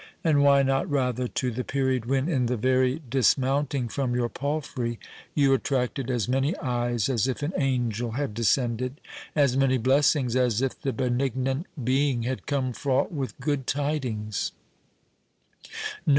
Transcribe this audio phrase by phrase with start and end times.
[0.23, 4.97] and why not rather to the period when, in the very dismounting from your palfrey,
[5.35, 10.81] you attracted as many eyes as if an angel had descended,—as many blessings as if
[10.81, 14.53] the benignant being had come fraught with good tidings?